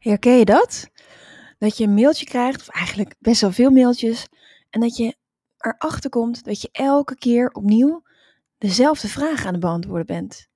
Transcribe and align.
Herken 0.00 0.38
je 0.38 0.44
dat? 0.44 0.88
Dat 1.58 1.76
je 1.76 1.84
een 1.84 1.94
mailtje 1.94 2.24
krijgt, 2.24 2.60
of 2.60 2.68
eigenlijk 2.68 3.14
best 3.18 3.40
wel 3.40 3.52
veel 3.52 3.70
mailtjes, 3.70 4.26
en 4.70 4.80
dat 4.80 4.96
je 4.96 5.16
erachter 5.58 6.10
komt 6.10 6.44
dat 6.44 6.60
je 6.60 6.68
elke 6.72 7.16
keer 7.16 7.50
opnieuw 7.50 8.02
dezelfde 8.58 9.08
vraag 9.08 9.44
aan 9.44 9.52
het 9.52 9.60
beantwoorden 9.60 10.06
bent. 10.06 10.48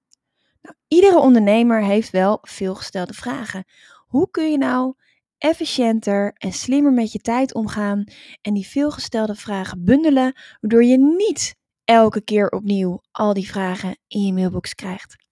Nou, 0.63 0.77
iedere 0.89 1.19
ondernemer 1.19 1.83
heeft 1.83 2.11
wel 2.11 2.39
veelgestelde 2.43 3.15
vragen. 3.15 3.65
Hoe 4.07 4.31
kun 4.31 4.51
je 4.51 4.59
nou 4.59 4.95
efficiënter 5.39 6.33
en 6.35 6.53
slimmer 6.53 6.93
met 6.93 7.13
je 7.13 7.19
tijd 7.19 7.55
omgaan 7.55 8.05
en 8.41 8.55
die 8.55 8.67
veelgestelde 8.67 9.35
vragen 9.35 9.85
bundelen, 9.85 10.37
waardoor 10.61 10.85
je 10.85 10.99
niet 10.99 11.57
elke 11.85 12.21
keer 12.21 12.49
opnieuw 12.49 13.03
al 13.11 13.35
die 13.35 13.49
vragen 13.49 13.97
in 14.07 14.27
je 14.27 14.33
mailbox 14.33 14.75
krijgt? 14.75 15.24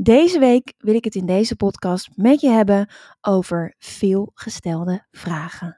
Deze 0.00 0.38
week 0.38 0.74
wil 0.78 0.94
ik 0.94 1.04
het 1.04 1.14
in 1.14 1.26
deze 1.26 1.56
podcast 1.56 2.08
met 2.14 2.40
je 2.40 2.48
hebben 2.48 2.88
over 3.20 3.74
veelgestelde 3.78 5.06
vragen. 5.10 5.77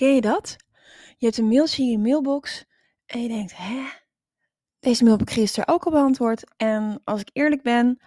Ken 0.00 0.14
je 0.14 0.20
dat? 0.20 0.56
Je 1.18 1.26
hebt 1.26 1.38
een 1.38 1.48
mailtje 1.48 1.82
in 1.82 1.88
je 1.90 1.98
mailbox 1.98 2.64
en 3.06 3.22
je 3.22 3.28
denkt, 3.28 3.56
hè? 3.56 3.82
Deze 4.78 5.04
mail 5.04 5.16
heb 5.16 5.28
ik 5.28 5.34
gisteren 5.34 5.68
ook 5.68 5.84
al 5.84 5.90
beantwoord. 5.90 6.44
En 6.56 7.00
als 7.04 7.20
ik 7.20 7.30
eerlijk 7.32 7.62
ben, 7.62 8.00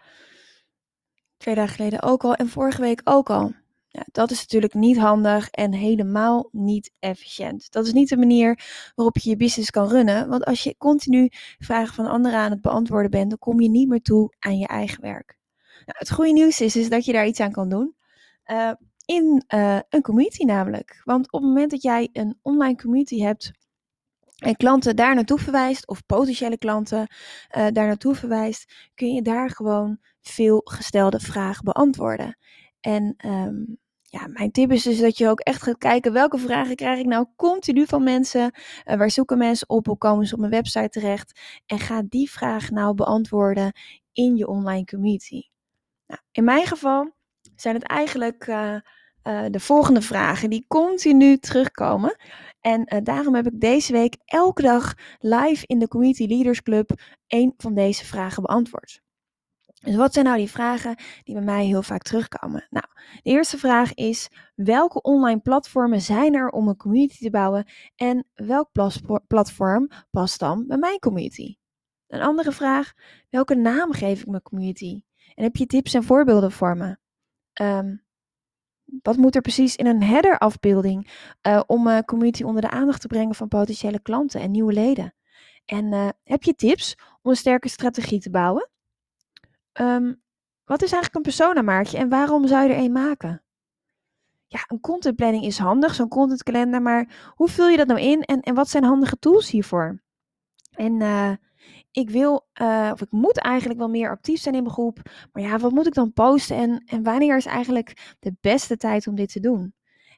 twee 1.38 1.56
dagen 1.56 1.76
geleden 1.76 2.02
ook 2.02 2.24
al 2.24 2.36
en 2.36 2.50
vorige 2.50 2.82
week 2.82 3.02
ook 3.04 3.30
al. 3.30 3.54
Ja, 3.88 4.06
dat 4.12 4.32
is 4.32 4.40
natuurlijk 4.40 4.74
niet 4.74 4.98
handig 4.98 5.50
en 5.50 5.74
helemaal 5.74 6.50
niet 6.52 6.92
efficiënt. 7.00 7.72
Dat 7.72 7.86
is 7.86 7.94
niet 7.94 8.10
de 8.10 8.18
manier 8.18 8.60
waarop 8.96 9.18
je 9.18 9.30
je 9.30 9.38
business 9.38 9.70
kan 9.70 9.88
runnen. 9.88 10.30
Want 10.30 10.46
als 10.46 10.64
je 10.64 10.78
continu 10.78 11.30
vragen 11.60 11.94
van 11.94 12.08
anderen 12.08 12.40
aan 12.40 12.52
het 12.52 12.62
beantwoorden 12.62 13.12
bent, 13.12 13.30
dan 13.30 13.40
kom 13.40 13.62
je 13.62 13.70
niet 13.70 13.88
meer 13.88 14.02
toe 14.02 14.36
aan 14.40 14.58
je 14.58 14.68
eigen 14.68 15.02
werk. 15.02 15.38
Nou, 15.86 15.98
het 15.98 16.12
goede 16.12 16.32
nieuws 16.32 16.62
is, 16.62 16.76
is 16.76 16.90
dat 16.90 17.06
je 17.06 17.12
daar 17.12 17.28
iets 17.28 17.40
aan 17.40 17.52
kan 17.52 17.70
doen. 17.70 17.96
Uh, 18.48 18.72
in 19.06 19.44
uh, 19.54 19.80
een 19.90 20.02
community 20.02 20.44
namelijk. 20.44 21.02
Want 21.04 21.32
op 21.32 21.40
het 21.40 21.50
moment 21.50 21.72
dat 21.72 21.82
jij 21.82 22.10
een 22.14 22.40
online 22.42 22.76
community 22.76 23.20
hebt 23.20 23.52
en 24.38 24.56
klanten 24.56 24.96
daar 24.96 25.16
naartoe 25.16 25.40
verwijst, 25.40 25.88
of 25.88 26.06
potentiële 26.06 26.58
klanten 26.58 27.00
uh, 27.00 27.08
daar 27.52 27.88
naartoe 27.88 28.16
verwijst, 28.16 28.74
kun 28.96 29.14
je 29.14 29.22
daar 29.22 29.50
gewoon 29.50 29.98
veel 30.22 30.62
gestelde 30.64 31.20
vragen 31.20 31.64
beantwoorden. 31.64 32.38
En 32.80 33.16
um, 33.26 33.78
ja, 34.02 34.28
mijn 34.28 34.52
tip 34.52 34.72
is 34.72 34.84
dus 34.84 35.00
dat 35.00 35.18
je 35.18 35.30
ook 35.30 35.40
echt 35.40 35.62
gaat 35.62 35.78
kijken 35.78 36.14
welke 36.14 36.38
vragen 36.38 36.76
krijg 36.76 37.00
ik 37.00 37.06
nou 37.06 37.26
continu 37.36 37.86
van 37.86 38.04
mensen. 38.04 38.52
Uh, 38.86 38.96
waar 38.96 39.12
zoeken 39.12 39.38
mensen 39.38 39.70
op? 39.70 39.86
Hoe 39.86 39.98
komen 39.98 40.28
ze 40.28 40.34
op 40.34 40.40
mijn 40.40 40.52
website 40.52 40.90
terecht? 40.90 41.40
En 41.66 41.80
ga 41.80 42.04
die 42.10 42.32
vraag 42.32 42.70
nou 42.70 42.96
beantwoorden 42.96 43.72
in 44.14 44.36
je 44.36 44.48
online 44.48 44.86
community. 44.86 45.42
Nou, 46.08 46.22
in 46.32 46.44
mijn 46.44 46.66
geval 46.66 47.12
zijn 47.56 47.76
het 47.76 47.84
eigenlijk 47.84 48.48
uh, 49.24 49.46
de 49.50 49.60
volgende 49.60 50.02
vragen 50.02 50.50
die 50.50 50.66
continu 50.68 51.38
terugkomen. 51.38 52.16
En 52.62 52.94
uh, 52.94 53.00
daarom 53.04 53.36
heb 53.36 53.48
ik 53.48 53.60
deze 53.60 53.92
week 53.92 54.18
elke 54.26 54.62
dag 54.62 54.94
live 55.20 55.64
in 55.68 55.80
de 55.80 55.88
Community 55.88 56.26
Leaders 56.26 56.62
Club 56.62 56.92
een 57.28 57.54
van 57.58 57.74
deze 57.74 58.06
vragen 58.06 58.44
beantwoord. 58.44 59.02
Dus 59.84 59.96
wat 59.96 60.14
zijn 60.14 60.26
nou 60.26 60.38
die 60.38 60.50
vragen 60.50 60.96
die 61.24 61.36
bij 61.36 61.44
mij 61.44 61.66
heel 61.66 61.84
vaak 61.84 62.02
terugkomen? 62.02 62.68
Nou, 62.70 62.86
de 63.22 63.30
eerste 63.30 63.58
vraag 63.58 63.94
is: 63.94 64.30
welke 64.56 65.02
online 65.02 65.40
platformen 65.40 66.02
zijn 66.02 66.34
er 66.34 66.50
om 66.50 66.68
een 66.68 66.78
community 66.78 67.24
te 67.24 67.30
bouwen 67.30 67.66
en 67.96 68.28
welk 68.34 68.70
platform 69.28 69.90
past 70.12 70.40
dan 70.40 70.68
bij 70.68 70.78
mijn 70.78 71.00
community? 71.00 71.56
Een 72.08 72.22
andere 72.22 72.52
vraag: 72.52 72.94
welke 73.30 73.56
naam 73.56 73.92
geef 73.92 74.22
ik 74.22 74.28
mijn 74.28 74.42
community? 74.42 75.02
En 75.36 75.44
heb 75.44 75.56
je 75.56 75.66
tips 75.66 75.94
en 75.94 76.04
voorbeelden 76.04 76.52
voor 76.52 76.78
me? 76.78 76.98
Um, 77.62 78.03
wat 79.02 79.18
moet 79.18 79.36
er 79.36 79.42
precies 79.42 79.76
in 79.76 79.86
een 79.86 80.04
header 80.04 80.38
afbeelding 80.38 81.12
uh, 81.48 81.62
om 81.66 81.88
uh, 81.88 82.00
community 82.00 82.44
onder 82.44 82.62
de 82.62 82.70
aandacht 82.70 83.02
te 83.02 83.08
brengen 83.08 83.36
van 83.36 83.48
potentiële 83.48 84.02
klanten 84.02 84.42
en 84.42 84.52
nieuwe 84.52 84.74
leden? 84.74 85.14
En 85.66 85.86
uh, 85.86 86.10
heb 86.24 86.44
je 86.44 86.56
tips 86.56 86.98
om 87.22 87.32
een 87.32 87.38
sterke 87.38 87.70
strategie 87.70 88.20
te 88.20 88.30
bouwen? 88.30 88.70
Um, 89.82 90.22
wat 90.64 90.82
is 90.82 90.92
eigenlijk 90.92 91.16
een 91.16 91.34
persona-maartje 91.36 91.98
en 91.98 92.10
waarom 92.10 92.48
zou 92.48 92.68
je 92.68 92.74
er 92.74 92.84
een 92.84 92.92
maken? 92.92 93.44
Ja, 94.48 94.64
een 94.68 94.80
contentplanning 94.80 95.44
is 95.44 95.58
handig, 95.58 95.96
zo'n 95.96 96.08
contentkalender, 96.08 96.82
maar 96.82 97.32
hoe 97.36 97.50
vul 97.50 97.68
je 97.68 97.78
dat 97.78 97.88
nou 97.88 98.00
in 98.00 98.22
en, 98.22 98.42
en 98.42 98.56
wat 98.56 98.70
zijn 98.70 98.84
handige 98.84 99.20
tools 99.20 99.50
hiervoor? 99.50 100.02
En 100.72 101.02
ik 101.94 102.10
wil, 102.10 102.48
uh, 102.62 102.90
of 102.94 103.02
ik 103.02 103.12
moet 103.12 103.40
eigenlijk 103.40 103.80
wel 103.80 103.90
meer 103.90 104.10
actief 104.10 104.42
zijn 104.42 104.56
in 104.56 104.62
mijn 104.62 104.74
groep. 104.74 105.02
Maar 105.32 105.44
ja, 105.44 105.58
wat 105.58 105.72
moet 105.72 105.88
ik 105.88 105.94
dan 105.94 106.14
posten 106.14 106.56
en, 106.56 106.84
en 106.86 107.04
wanneer 107.04 107.38
is 107.38 107.46
eigenlijk 107.46 108.16
de 108.20 108.36
beste 108.42 108.78
tijd 108.78 109.08
om 109.08 109.16
dit 109.16 109.32
te 109.32 109.40
doen? 109.40 109.74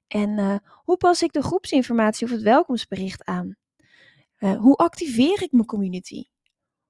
En 0.08 0.30
uh, 0.38 0.56
hoe 0.84 0.97
pas 0.97 1.24
ik 1.24 1.34
de 1.34 1.41
groepsinformatie 1.41 2.25
of 2.25 2.31
het 2.31 2.41
welkomstbericht 2.41 3.25
aan? 3.25 3.56
Uh, 4.40 4.58
hoe 4.58 4.75
activeer 4.75 5.44
ik 5.44 5.52
mijn 5.52 5.66
community? 5.66 6.24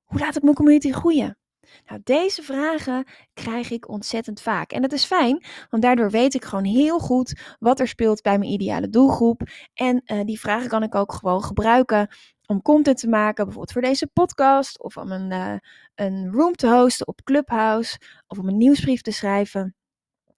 Hoe 0.04 0.20
laat 0.20 0.36
ik 0.36 0.44
mijn 0.44 0.56
community 0.56 0.92
groeien? 0.92 1.38
Nou, 1.86 2.02
deze 2.04 2.44
vragen 2.44 3.08
krijg 3.34 3.72
ik 3.72 3.90
ontzettend 3.90 4.42
vaak. 4.42 4.72
En 4.72 4.82
dat 4.82 4.92
is 4.92 5.06
fijn, 5.06 5.44
want 5.70 5.84
daardoor 5.84 6.10
weet 6.10 6.34
ik 6.34 6.46
gewoon 6.46 6.64
heel 6.64 7.00
goed 7.00 7.56
wat 7.60 7.80
er 7.80 7.88
speelt 7.88 8.22
bij 8.22 8.38
mijn 8.38 8.52
ideale 8.52 8.90
doelgroep. 8.90 9.42
En 9.74 10.04
die 10.26 10.40
vragen 10.40 10.70
kan 10.70 10.84
ik 10.84 10.96
ook 10.96 11.14
gewoon 11.14 11.44
gebruiken 11.44 12.10
om 12.46 12.62
content 12.62 12.98
te 12.98 13.08
maken, 13.08 13.44
bijvoorbeeld 13.44 13.72
voor 13.72 13.82
deze 13.82 14.08
podcast, 14.08 14.84
of 14.84 14.98
om 14.98 15.12
een, 15.12 15.32
uh, 15.32 15.56
een 15.96 16.32
room 16.32 16.54
te 16.54 16.70
hosten 16.70 17.08
op 17.08 17.24
Clubhouse, 17.24 18.00
of 18.28 18.38
om 18.38 18.48
een 18.48 18.58
nieuwsbrief 18.58 19.02
te 19.02 19.12
schrijven. 19.12 19.76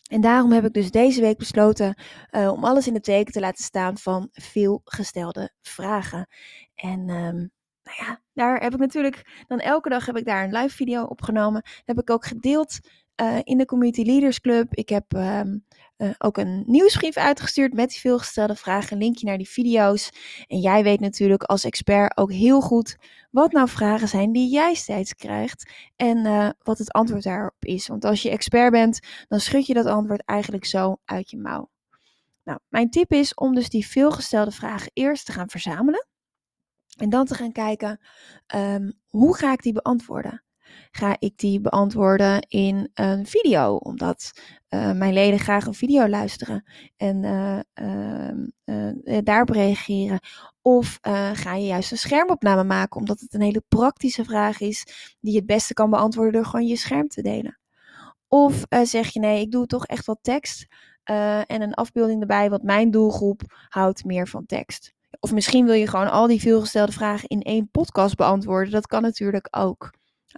En 0.07 0.21
daarom 0.21 0.51
heb 0.51 0.65
ik 0.65 0.73
dus 0.73 0.91
deze 0.91 1.21
week 1.21 1.37
besloten 1.37 2.01
uh, 2.31 2.51
om 2.51 2.63
alles 2.63 2.87
in 2.87 2.93
het 2.93 3.03
teken 3.03 3.33
te 3.33 3.39
laten 3.39 3.63
staan 3.63 3.97
van 3.97 4.27
veel 4.31 4.81
gestelde 4.83 5.51
vragen. 5.61 6.27
En 6.75 7.09
um, 7.09 7.51
nou 7.87 8.09
ja, 8.09 8.21
daar 8.33 8.61
heb 8.61 8.73
ik 8.73 8.79
natuurlijk 8.79 9.43
dan 9.47 9.59
elke 9.59 9.89
dag 9.89 10.05
heb 10.05 10.17
ik 10.17 10.25
daar 10.25 10.43
een 10.43 10.57
live 10.57 10.75
video 10.75 11.03
opgenomen. 11.03 11.61
Dat 11.61 11.81
heb 11.85 11.99
ik 11.99 12.09
ook 12.09 12.25
gedeeld 12.25 12.79
uh, 13.21 13.37
in 13.43 13.57
de 13.57 13.65
Community 13.65 14.01
Leaders 14.01 14.41
Club. 14.41 14.75
Ik 14.75 14.89
heb 14.89 15.13
um, 15.13 15.65
uh, 15.97 16.09
ook 16.17 16.37
een 16.37 16.63
nieuwsbrief 16.65 17.17
uitgestuurd 17.17 17.73
met 17.73 17.89
die 17.89 17.99
veelgestelde 17.99 18.55
vragen. 18.55 18.91
Een 18.91 19.03
linkje 19.03 19.25
naar 19.25 19.37
die 19.37 19.49
video's. 19.49 20.09
En 20.47 20.59
jij 20.59 20.83
weet 20.83 20.99
natuurlijk 20.99 21.43
als 21.43 21.63
expert 21.63 22.17
ook 22.17 22.31
heel 22.31 22.61
goed 22.61 22.97
wat 23.31 23.51
nou 23.51 23.69
vragen 23.69 24.07
zijn 24.07 24.31
die 24.31 24.51
jij 24.51 24.73
steeds 24.73 25.15
krijgt. 25.15 25.71
En 25.95 26.17
uh, 26.17 26.49
wat 26.63 26.77
het 26.77 26.91
antwoord 26.91 27.23
daarop 27.23 27.55
is. 27.59 27.87
Want 27.87 28.05
als 28.05 28.21
je 28.21 28.29
expert 28.29 28.71
bent, 28.71 28.99
dan 29.27 29.39
schud 29.39 29.65
je 29.65 29.73
dat 29.73 29.85
antwoord 29.85 30.25
eigenlijk 30.25 30.65
zo 30.65 30.97
uit 31.05 31.29
je 31.29 31.37
mouw. 31.37 31.69
Nou, 32.43 32.59
mijn 32.67 32.89
tip 32.89 33.11
is 33.11 33.33
om 33.33 33.55
dus 33.55 33.69
die 33.69 33.87
veelgestelde 33.87 34.51
vragen 34.51 34.91
eerst 34.93 35.25
te 35.25 35.31
gaan 35.31 35.49
verzamelen. 35.49 36.07
En 36.97 37.09
dan 37.09 37.25
te 37.25 37.35
gaan 37.35 37.51
kijken, 37.51 37.99
um, 38.55 38.93
hoe 39.07 39.37
ga 39.37 39.51
ik 39.51 39.61
die 39.61 39.73
beantwoorden? 39.73 40.41
ga 40.91 41.15
ik 41.19 41.37
die 41.37 41.61
beantwoorden 41.61 42.41
in 42.41 42.89
een 42.93 43.25
video, 43.25 43.75
omdat 43.75 44.31
uh, 44.69 44.91
mijn 44.91 45.13
leden 45.13 45.39
graag 45.39 45.65
een 45.65 45.73
video 45.73 46.07
luisteren 46.07 46.63
en 46.97 47.23
uh, 48.65 49.17
daarop 49.23 49.49
reageren. 49.49 50.19
Of 50.61 50.97
ga 51.33 51.55
je 51.55 51.65
juist 51.65 51.91
een 51.91 51.97
schermopname 51.97 52.63
maken, 52.63 52.99
omdat 52.99 53.19
het 53.19 53.33
een 53.33 53.41
hele 53.41 53.63
praktische 53.67 54.23
vraag 54.23 54.59
is 54.59 54.83
die 55.19 55.31
je 55.31 55.37
het 55.37 55.47
beste 55.47 55.73
kan 55.73 55.89
beantwoorden 55.89 56.33
door 56.33 56.45
gewoon 56.45 56.67
je 56.67 56.75
scherm 56.75 57.07
te 57.07 57.21
delen. 57.21 57.59
Of 58.27 58.63
zeg 58.83 59.09
je 59.09 59.19
nee, 59.19 59.41
ik 59.41 59.51
doe 59.51 59.65
toch 59.65 59.85
echt 59.85 60.05
wat 60.05 60.19
tekst 60.21 60.67
en 61.03 61.61
een 61.61 61.73
afbeelding 61.73 62.21
erbij, 62.21 62.49
want 62.49 62.63
mijn 62.63 62.91
doelgroep 62.91 63.41
houdt 63.69 64.05
meer 64.05 64.27
van 64.27 64.45
tekst. 64.45 64.95
Of 65.19 65.31
misschien 65.31 65.65
wil 65.65 65.73
je 65.73 65.87
gewoon 65.87 66.11
al 66.11 66.27
die 66.27 66.41
veelgestelde 66.41 66.91
vragen 66.91 67.29
in 67.29 67.41
één 67.41 67.69
podcast 67.71 68.15
beantwoorden. 68.15 68.71
Dat 68.71 68.87
kan 68.87 69.01
natuurlijk 69.01 69.47
ook. 69.51 69.91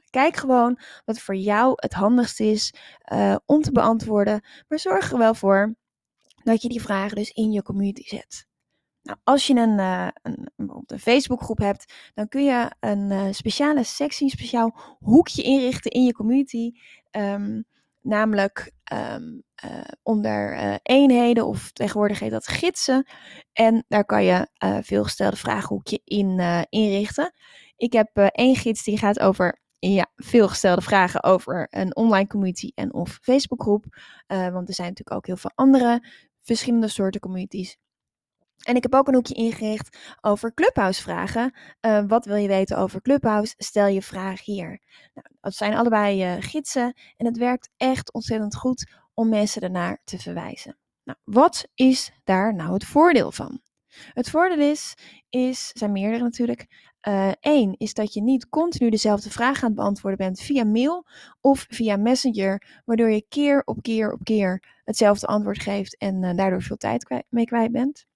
Kijk 0.09 0.35
gewoon 0.35 0.79
wat 1.05 1.19
voor 1.19 1.35
jou 1.35 1.73
het 1.75 1.93
handigst 1.93 2.39
is 2.39 2.73
uh, 3.13 3.35
om 3.45 3.61
te 3.61 3.71
beantwoorden, 3.71 4.45
maar 4.67 4.79
zorg 4.79 5.11
er 5.11 5.17
wel 5.17 5.33
voor 5.33 5.75
dat 6.43 6.61
je 6.61 6.69
die 6.69 6.81
vragen 6.81 7.15
dus 7.15 7.31
in 7.31 7.51
je 7.51 7.63
community 7.63 8.07
zet. 8.07 8.47
Nou, 9.01 9.17
als 9.23 9.47
je 9.47 9.55
een, 9.55 9.79
uh, 9.79 10.07
een, 10.21 10.99
Facebookgroep 10.99 11.57
hebt, 11.57 11.93
dan 12.13 12.27
kun 12.27 12.43
je 12.43 12.71
een 12.79 13.11
uh, 13.11 13.27
speciale 13.31 13.83
sectie, 13.83 14.25
een 14.25 14.37
speciaal 14.37 14.97
hoekje 14.99 15.41
inrichten 15.41 15.91
in 15.91 16.03
je 16.03 16.13
community. 16.13 16.71
Um, 17.11 17.65
namelijk 18.01 18.71
um, 18.93 19.43
uh, 19.65 19.81
onder 20.03 20.57
eenheden 20.83 21.45
of 21.45 21.71
tegenwoordig 21.71 22.19
heet 22.19 22.31
dat 22.31 22.47
gidsen. 22.47 23.07
En 23.53 23.85
daar 23.87 24.05
kan 24.05 24.23
je 24.23 24.47
veelgestelde 24.81 25.35
vragenhoekje 25.35 26.01
in 26.03 26.39
inrichten. 26.69 27.33
Ik 27.75 27.93
heb 27.93 28.17
één 28.17 28.55
gids 28.55 28.83
die 28.83 28.97
gaat 28.97 29.19
over 29.19 29.61
ja, 29.79 30.11
veelgestelde 30.15 30.81
vragen 30.81 31.23
over 31.23 31.67
een 31.69 31.95
online 31.95 32.27
community 32.27 32.71
en 32.75 32.93
of 32.93 33.19
Facebookgroep. 33.21 33.85
want 34.27 34.67
er 34.67 34.73
zijn 34.73 34.87
natuurlijk 34.87 35.15
ook 35.15 35.25
heel 35.25 35.37
veel 35.37 35.51
andere 35.55 36.03
verschillende 36.41 36.87
soorten 36.87 37.21
communities. 37.21 37.77
En 38.59 38.75
ik 38.75 38.83
heb 38.83 38.95
ook 38.95 39.07
een 39.07 39.13
hoekje 39.13 39.33
ingericht 39.33 39.97
over 40.21 40.53
Clubhouse 40.53 41.01
vragen. 41.01 41.53
Uh, 41.81 42.03
wat 42.07 42.25
wil 42.25 42.35
je 42.35 42.47
weten 42.47 42.77
over 42.77 43.01
Clubhouse? 43.01 43.53
Stel 43.57 43.87
je 43.87 44.01
vraag 44.01 44.45
hier. 44.45 44.81
Nou, 45.13 45.27
dat 45.41 45.55
zijn 45.55 45.73
allebei 45.73 46.35
uh, 46.35 46.41
gidsen 46.43 46.93
en 47.17 47.25
het 47.25 47.37
werkt 47.37 47.69
echt 47.77 48.13
ontzettend 48.13 48.55
goed 48.55 48.91
om 49.13 49.29
mensen 49.29 49.61
ernaar 49.61 50.01
te 50.03 50.17
verwijzen. 50.17 50.77
Nou, 51.03 51.17
wat 51.23 51.67
is 51.75 52.11
daar 52.23 52.55
nou 52.55 52.73
het 52.73 52.85
voordeel 52.85 53.31
van? 53.31 53.61
Het 54.13 54.29
voordeel 54.29 54.69
is, 54.69 54.93
is 55.29 55.71
zijn 55.73 55.91
meerdere 55.91 56.23
natuurlijk. 56.23 56.67
Eén 57.39 57.69
uh, 57.69 57.75
is 57.77 57.93
dat 57.93 58.13
je 58.13 58.21
niet 58.21 58.49
continu 58.49 58.89
dezelfde 58.89 59.29
vraag 59.29 59.63
aan 59.63 59.67
het 59.67 59.75
beantwoorden 59.75 60.19
bent 60.19 60.41
via 60.41 60.63
mail 60.63 61.05
of 61.41 61.65
via 61.69 61.97
Messenger, 61.97 62.81
waardoor 62.85 63.09
je 63.09 63.25
keer 63.29 63.61
op 63.65 63.81
keer 63.81 64.11
op 64.11 64.23
keer 64.23 64.81
hetzelfde 64.83 65.27
antwoord 65.27 65.61
geeft 65.61 65.97
en 65.97 66.35
daardoor 66.35 66.61
veel 66.61 66.77
tijd 66.77 67.23
mee 67.29 67.45
kwijt 67.45 67.71
bent. 67.71 68.08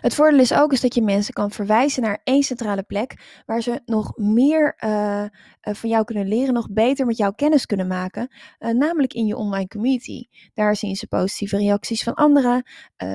Het 0.00 0.14
voordeel 0.14 0.40
is 0.40 0.52
ook 0.52 0.72
is 0.72 0.80
dat 0.80 0.94
je 0.94 1.02
mensen 1.02 1.34
kan 1.34 1.50
verwijzen 1.50 2.02
naar 2.02 2.20
één 2.24 2.42
centrale 2.42 2.82
plek 2.82 3.42
waar 3.46 3.62
ze 3.62 3.80
nog 3.84 4.16
meer 4.16 4.76
uh, 4.84 5.22
uh, 5.22 5.28
van 5.74 5.90
jou 5.90 6.04
kunnen 6.04 6.28
leren, 6.28 6.54
nog 6.54 6.70
beter 6.70 7.06
met 7.06 7.16
jou 7.16 7.34
kennis 7.34 7.66
kunnen 7.66 7.86
maken, 7.86 8.28
uh, 8.58 8.70
namelijk 8.70 9.12
in 9.12 9.26
je 9.26 9.36
online 9.36 9.68
community. 9.68 10.26
Daar 10.54 10.76
zien 10.76 10.96
ze 10.96 11.06
positieve 11.06 11.56
reacties 11.56 12.02
van 12.02 12.14
anderen, 12.14 12.64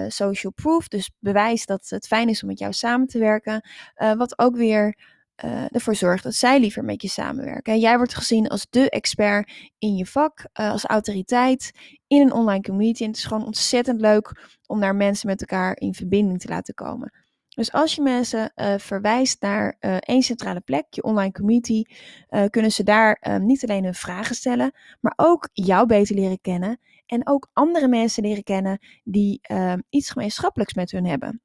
social 0.08 0.54
proof, 0.54 0.88
dus 0.88 1.12
bewijs 1.20 1.66
dat 1.66 1.90
het 1.90 2.08
fijn 2.08 2.30
is 2.30 2.42
om 2.42 2.48
met 2.48 2.60
jou 2.60 2.74
samen 2.74 3.08
te 3.08 3.20
werken, 3.20 3.70
wat 4.18 4.40
ook 4.40 4.56
weer 4.56 4.98
uh, 5.46 5.66
ervoor 5.68 5.96
zorgt 5.96 6.24
dat 6.24 6.34
zij 6.34 6.60
liever 6.60 6.84
met 6.84 7.02
je 7.02 7.08
samenwerken. 7.08 7.80
Jij 7.80 7.98
wordt 7.98 8.16
gezien 8.16 8.48
als 8.48 8.68
de 8.70 8.90
expert 8.90 9.52
in 9.78 9.96
je 9.96 10.06
vak, 10.06 10.46
uh, 10.60 10.72
als 10.72 10.86
autoriteit 10.86 11.72
in 12.08 12.22
een 12.22 12.34
online 12.34 12.62
community. 12.64 13.02
En 13.04 13.08
het 13.08 13.18
is 13.18 13.26
gewoon 13.26 13.46
ontzettend 13.46 14.02
leuk 14.02 14.60
om 14.68 14.80
daar 14.80 14.96
mensen 14.96 15.28
met 15.28 15.42
elkaar 15.42 15.78
in 15.78 15.94
verbinding 15.94 16.40
te 16.40 16.48
laten 16.48 16.74
komen. 16.74 17.14
Dus 17.50 17.72
als 17.72 17.96
je 17.96 18.02
mensen 18.02 18.52
uh, 18.56 18.74
verwijst 18.78 19.42
naar 19.42 19.76
één 20.00 20.22
centrale 20.22 20.62
plek, 20.62 20.86
je 20.90 21.04
online 21.04 21.32
community, 21.32 21.84
kunnen 22.50 22.72
ze 22.72 22.84
daar 22.84 23.40
niet 23.42 23.64
alleen 23.64 23.84
hun 23.84 23.94
vragen 23.94 24.36
stellen, 24.36 24.72
maar 25.00 25.14
ook 25.16 25.50
jou 25.54 25.86
beter 25.86 26.16
leren 26.16 26.42
kennen. 26.42 26.80
En 27.06 27.28
ook 27.28 27.50
andere 27.54 27.88
mensen 27.88 28.24
leren 28.24 28.44
kennen 28.44 28.80
die 29.04 29.42
iets 29.90 30.10
gemeenschappelijks 30.10 30.74
met 30.74 30.92
hun 30.92 31.06
hebben. 31.06 31.42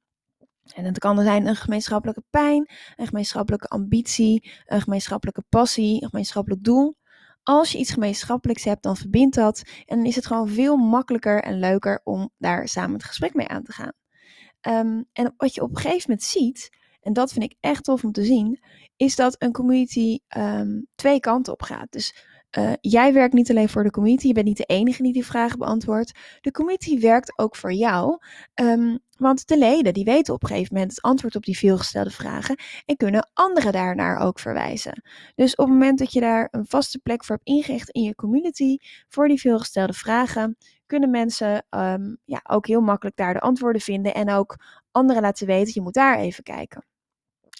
En 0.73 0.85
het 0.85 0.99
kan 0.99 1.21
zijn 1.21 1.47
een 1.47 1.55
gemeenschappelijke 1.55 2.23
pijn, 2.29 2.69
een 2.95 3.07
gemeenschappelijke 3.07 3.67
ambitie, 3.67 4.51
een 4.65 4.81
gemeenschappelijke 4.81 5.43
passie, 5.49 6.03
een 6.03 6.09
gemeenschappelijk 6.09 6.63
doel. 6.63 6.95
Als 7.43 7.71
je 7.71 7.77
iets 7.77 7.91
gemeenschappelijks 7.91 8.63
hebt, 8.63 8.83
dan 8.83 8.97
verbindt 8.97 9.35
dat. 9.35 9.63
En 9.85 9.97
dan 9.97 10.05
is 10.05 10.15
het 10.15 10.25
gewoon 10.25 10.49
veel 10.49 10.77
makkelijker 10.77 11.43
en 11.43 11.59
leuker 11.59 12.01
om 12.03 12.29
daar 12.37 12.67
samen 12.67 12.93
het 12.93 13.03
gesprek 13.03 13.33
mee 13.33 13.47
aan 13.47 13.63
te 13.63 13.71
gaan. 13.71 13.93
Um, 14.61 15.05
en 15.13 15.33
wat 15.37 15.55
je 15.55 15.61
op 15.61 15.69
een 15.69 15.77
gegeven 15.77 16.03
moment 16.09 16.23
ziet, 16.23 16.69
en 17.01 17.13
dat 17.13 17.31
vind 17.31 17.43
ik 17.45 17.57
echt 17.59 17.83
tof 17.83 18.03
om 18.03 18.11
te 18.11 18.23
zien, 18.23 18.59
is 18.95 19.15
dat 19.15 19.35
een 19.39 19.51
community 19.51 20.19
um, 20.37 20.87
twee 20.95 21.19
kanten 21.19 21.53
op 21.53 21.61
gaat. 21.61 21.91
Dus 21.91 22.15
uh, 22.57 22.73
jij 22.81 23.13
werkt 23.13 23.33
niet 23.33 23.49
alleen 23.49 23.69
voor 23.69 23.83
de 23.83 23.91
community, 23.91 24.27
je 24.27 24.33
bent 24.33 24.45
niet 24.45 24.57
de 24.57 24.63
enige 24.63 25.03
die 25.03 25.13
die 25.13 25.25
vragen 25.25 25.59
beantwoordt. 25.59 26.11
De 26.41 26.51
community 26.51 26.99
werkt 26.99 27.39
ook 27.39 27.55
voor 27.55 27.73
jou, 27.73 28.17
um, 28.55 28.99
want 29.17 29.47
de 29.47 29.57
leden 29.57 29.93
die 29.93 30.03
weten 30.03 30.33
op 30.33 30.43
een 30.43 30.49
gegeven 30.49 30.73
moment 30.73 30.91
het 30.91 31.01
antwoord 31.01 31.35
op 31.35 31.45
die 31.45 31.57
veelgestelde 31.57 32.09
vragen 32.09 32.55
en 32.85 32.97
kunnen 32.97 33.29
anderen 33.33 33.71
daarnaar 33.71 34.19
ook 34.19 34.39
verwijzen. 34.39 35.03
Dus 35.35 35.55
op 35.55 35.65
het 35.65 35.73
moment 35.73 35.99
dat 35.99 36.13
je 36.13 36.19
daar 36.19 36.47
een 36.51 36.65
vaste 36.67 36.99
plek 36.99 37.25
voor 37.25 37.35
hebt 37.35 37.47
ingericht 37.47 37.89
in 37.89 38.03
je 38.03 38.15
community 38.15 38.77
voor 39.07 39.27
die 39.27 39.39
veelgestelde 39.39 39.93
vragen, 39.93 40.57
kunnen 40.85 41.09
mensen 41.09 41.65
um, 41.69 42.17
ja, 42.25 42.39
ook 42.43 42.67
heel 42.67 42.81
makkelijk 42.81 43.15
daar 43.17 43.33
de 43.33 43.39
antwoorden 43.39 43.81
vinden 43.81 44.13
en 44.13 44.29
ook 44.29 44.55
anderen 44.91 45.21
laten 45.21 45.47
weten, 45.47 45.71
je 45.73 45.81
moet 45.81 45.93
daar 45.93 46.17
even 46.17 46.43
kijken. 46.43 46.85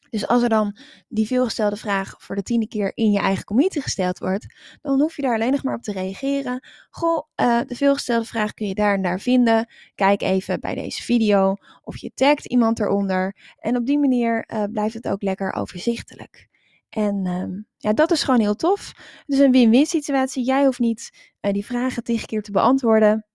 Dus 0.09 0.27
als 0.27 0.44
er 0.44 0.50
dan 0.50 0.77
die 1.07 1.27
veelgestelde 1.27 1.75
vraag 1.75 2.15
voor 2.18 2.36
de 2.36 2.44
tiende 2.44 2.68
keer 2.68 2.92
in 2.95 3.12
je 3.12 3.19
eigen 3.19 3.44
community 3.44 3.80
gesteld 3.80 4.18
wordt, 4.18 4.56
dan 4.81 5.00
hoef 5.00 5.15
je 5.15 5.21
daar 5.21 5.33
alleen 5.33 5.51
nog 5.51 5.63
maar 5.63 5.75
op 5.75 5.81
te 5.81 5.92
reageren. 5.92 6.68
Goh, 6.89 7.27
uh, 7.36 7.59
de 7.68 7.75
veelgestelde 7.75 8.25
vraag 8.25 8.54
kun 8.54 8.68
je 8.68 8.75
daar 8.75 8.94
en 8.94 9.01
daar 9.01 9.19
vinden. 9.19 9.68
Kijk 9.95 10.21
even 10.21 10.59
bij 10.59 10.75
deze 10.75 11.04
video 11.04 11.56
of 11.81 11.98
je 11.98 12.12
tagt 12.13 12.45
iemand 12.45 12.80
eronder. 12.80 13.36
En 13.59 13.75
op 13.75 13.86
die 13.86 14.00
manier 14.00 14.45
uh, 14.54 14.63
blijft 14.71 14.94
het 14.94 15.07
ook 15.07 15.21
lekker 15.21 15.54
overzichtelijk. 15.54 16.48
En 16.89 17.25
uh, 17.25 17.63
ja, 17.77 17.94
dat 17.94 18.12
is 18.12 18.24
gewoon 18.24 18.39
heel 18.39 18.56
tof. 18.56 18.94
Is 19.25 19.39
een 19.39 19.51
win-win 19.51 19.86
situatie. 19.86 20.44
Jij 20.44 20.65
hoeft 20.65 20.80
niet 20.80 21.31
uh, 21.42 21.51
die 21.51 21.65
vragen 21.65 22.04
tig 22.04 22.25
keer 22.25 22.42
te 22.42 22.51
beantwoorden. 22.51 23.25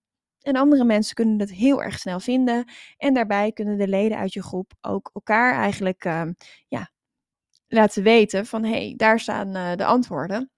En 0.43 0.55
andere 0.55 0.83
mensen 0.83 1.15
kunnen 1.15 1.39
het 1.39 1.51
heel 1.51 1.83
erg 1.83 1.99
snel 1.99 2.19
vinden. 2.19 2.71
En 2.97 3.13
daarbij 3.13 3.51
kunnen 3.51 3.77
de 3.77 3.87
leden 3.87 4.17
uit 4.17 4.33
je 4.33 4.43
groep 4.43 4.73
ook 4.81 5.09
elkaar 5.13 5.53
eigenlijk 5.53 6.05
uh, 6.05 6.21
ja, 6.67 6.91
laten 7.67 8.03
weten 8.03 8.45
van 8.45 8.63
hé, 8.63 8.69
hey, 8.69 8.93
daar 8.97 9.19
staan 9.19 9.55
uh, 9.55 9.75
de 9.75 9.85
antwoorden. 9.85 10.51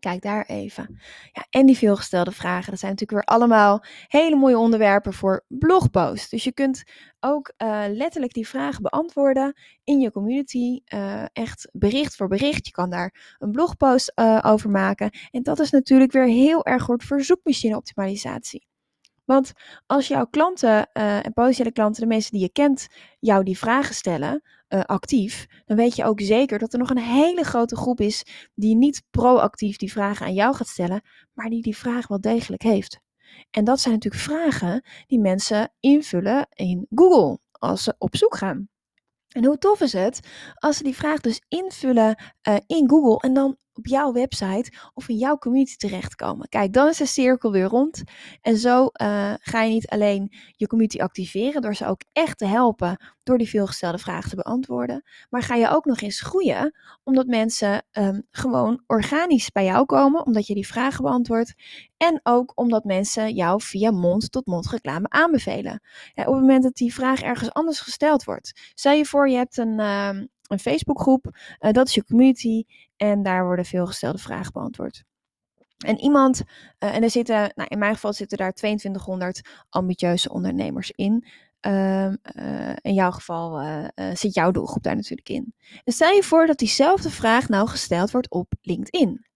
Kijk 0.00 0.22
daar 0.22 0.46
even. 0.46 1.00
Ja, 1.32 1.46
en 1.50 1.66
die 1.66 1.76
veelgestelde 1.76 2.32
vragen, 2.32 2.70
dat 2.70 2.78
zijn 2.78 2.92
natuurlijk 2.92 3.26
weer 3.26 3.36
allemaal 3.36 3.84
hele 4.06 4.36
mooie 4.36 4.58
onderwerpen 4.58 5.12
voor 5.12 5.44
blogposts. 5.48 6.28
Dus 6.28 6.44
je 6.44 6.52
kunt 6.52 6.82
ook 7.20 7.52
uh, 7.62 7.84
letterlijk 7.88 8.32
die 8.32 8.48
vragen 8.48 8.82
beantwoorden 8.82 9.54
in 9.84 10.00
je 10.00 10.12
community. 10.12 10.80
Uh, 10.94 11.24
echt 11.32 11.68
bericht 11.72 12.16
voor 12.16 12.28
bericht. 12.28 12.66
Je 12.66 12.72
kan 12.72 12.90
daar 12.90 13.36
een 13.38 13.50
blogpost 13.50 14.12
over 14.44 14.70
maken. 14.70 15.10
En 15.30 15.42
dat 15.42 15.58
is 15.58 15.70
natuurlijk 15.70 16.12
weer 16.12 16.26
heel 16.26 16.64
erg 16.64 16.82
goed 16.82 17.04
voor 17.04 17.22
zoekmachine 17.22 17.76
optimalisatie. 17.76 18.67
Want 19.28 19.52
als 19.86 20.08
jouw 20.08 20.26
klanten 20.26 20.88
uh, 20.92 21.26
en 21.26 21.32
potentiële 21.32 21.72
klanten, 21.72 22.02
de 22.02 22.08
mensen 22.08 22.32
die 22.32 22.40
je 22.40 22.52
kent, 22.52 22.86
jou 23.20 23.44
die 23.44 23.58
vragen 23.58 23.94
stellen, 23.94 24.42
uh, 24.68 24.80
actief, 24.80 25.46
dan 25.66 25.76
weet 25.76 25.96
je 25.96 26.04
ook 26.04 26.20
zeker 26.20 26.58
dat 26.58 26.72
er 26.72 26.78
nog 26.78 26.90
een 26.90 26.98
hele 26.98 27.44
grote 27.44 27.76
groep 27.76 28.00
is 28.00 28.24
die 28.54 28.76
niet 28.76 29.02
proactief 29.10 29.76
die 29.76 29.92
vragen 29.92 30.26
aan 30.26 30.34
jou 30.34 30.54
gaat 30.54 30.68
stellen, 30.68 31.02
maar 31.34 31.48
die 31.48 31.62
die 31.62 31.76
vraag 31.76 32.06
wel 32.06 32.20
degelijk 32.20 32.62
heeft. 32.62 33.00
En 33.50 33.64
dat 33.64 33.80
zijn 33.80 33.94
natuurlijk 33.94 34.22
vragen 34.22 34.82
die 35.06 35.20
mensen 35.20 35.72
invullen 35.80 36.46
in 36.50 36.86
Google 36.94 37.38
als 37.52 37.82
ze 37.82 37.94
op 37.98 38.16
zoek 38.16 38.36
gaan. 38.36 38.68
En 39.28 39.44
hoe 39.44 39.58
tof 39.58 39.80
is 39.80 39.92
het 39.92 40.20
als 40.54 40.76
ze 40.76 40.82
die 40.82 40.96
vraag 40.96 41.20
dus 41.20 41.42
invullen 41.48 42.22
uh, 42.48 42.56
in 42.66 42.88
Google 42.88 43.16
en 43.16 43.34
dan 43.34 43.56
op 43.78 43.86
jouw 43.86 44.12
website 44.12 44.72
of 44.94 45.08
in 45.08 45.16
jouw 45.16 45.38
community 45.38 45.76
terechtkomen. 45.76 46.48
Kijk, 46.48 46.72
dan 46.72 46.88
is 46.88 46.96
de 46.96 47.06
cirkel 47.06 47.52
weer 47.52 47.66
rond. 47.66 48.02
En 48.40 48.56
zo 48.56 48.82
uh, 48.82 49.34
ga 49.40 49.62
je 49.62 49.72
niet 49.72 49.88
alleen 49.88 50.32
je 50.56 50.66
community 50.66 51.00
activeren 51.00 51.62
door 51.62 51.74
ze 51.74 51.86
ook 51.86 52.00
echt 52.12 52.38
te 52.38 52.46
helpen 52.46 52.96
door 53.22 53.38
die 53.38 53.48
veelgestelde 53.48 53.98
vragen 53.98 54.30
te 54.30 54.36
beantwoorden, 54.36 55.02
maar 55.30 55.42
ga 55.42 55.54
je 55.54 55.68
ook 55.68 55.84
nog 55.84 56.00
eens 56.00 56.20
groeien 56.20 56.74
omdat 57.04 57.26
mensen 57.26 57.84
um, 57.92 58.26
gewoon 58.30 58.82
organisch 58.86 59.50
bij 59.50 59.64
jou 59.64 59.86
komen, 59.86 60.26
omdat 60.26 60.46
je 60.46 60.54
die 60.54 60.66
vragen 60.66 61.04
beantwoordt 61.04 61.54
en 61.96 62.20
ook 62.22 62.52
omdat 62.54 62.84
mensen 62.84 63.34
jou 63.34 63.62
via 63.62 63.90
mond-tot-mond 63.90 64.64
-mond 64.64 64.70
reclame 64.70 65.08
aanbevelen. 65.08 65.80
Ja, 66.14 66.24
op 66.24 66.32
het 66.32 66.40
moment 66.40 66.62
dat 66.62 66.74
die 66.74 66.94
vraag 66.94 67.22
ergens 67.22 67.52
anders 67.52 67.80
gesteld 67.80 68.24
wordt. 68.24 68.72
Stel 68.74 68.92
je 68.92 69.04
voor, 69.04 69.28
je 69.28 69.36
hebt 69.36 69.56
een, 69.56 69.80
uh, 69.80 70.10
een 70.48 70.58
Facebookgroep, 70.58 71.26
uh, 71.60 71.70
dat 71.70 71.88
is 71.88 71.94
je 71.94 72.04
community 72.04 72.64
en 72.96 73.22
daar 73.22 73.44
worden 73.44 73.64
veelgestelde 73.64 74.18
vragen 74.18 74.52
beantwoord. 74.52 75.04
En 75.78 75.98
iemand, 75.98 76.42
uh, 76.78 76.94
en 76.94 77.02
er 77.02 77.10
zitten, 77.10 77.52
nou 77.54 77.68
in 77.68 77.78
mijn 77.78 77.94
geval 77.94 78.12
zitten 78.12 78.38
daar 78.38 78.52
2200 78.52 79.40
ambitieuze 79.68 80.30
ondernemers 80.30 80.90
in. 80.90 81.26
Uh, 81.66 82.04
uh, 82.04 82.72
in 82.80 82.94
jouw 82.94 83.10
geval 83.10 83.60
zit 84.12 84.34
jouw 84.34 84.50
doelgroep 84.50 84.82
daar 84.82 84.94
natuurlijk 84.94 85.28
in. 85.28 85.54
En 85.84 85.92
stel 85.92 86.10
je 86.10 86.22
voor 86.22 86.46
dat 86.46 86.58
diezelfde 86.58 87.10
vraag 87.10 87.48
nou 87.48 87.68
gesteld 87.68 88.10
wordt 88.10 88.30
op 88.30 88.52
LinkedIn. 88.60 89.26